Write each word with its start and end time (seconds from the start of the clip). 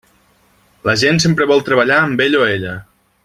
La 0.89 0.95
gent 1.01 1.21
sempre 1.25 1.47
vol 1.53 1.63
treballar 1.69 2.01
amb 2.07 2.25
ell 2.27 2.39
o 2.41 2.45
ella. 2.57 2.75